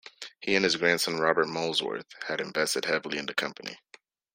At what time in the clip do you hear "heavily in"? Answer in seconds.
2.85-3.27